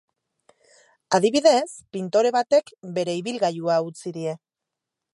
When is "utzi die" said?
3.93-4.39